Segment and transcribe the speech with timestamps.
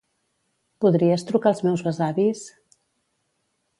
[0.85, 2.43] Podries trucar als meus besavis?